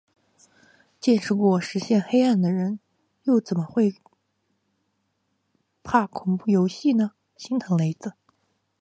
[0.99, 2.79] 见识过现实黑暗的人，
[3.25, 3.93] 又怎么会
[5.83, 8.13] 怕恐怖游戏呢，心疼雷子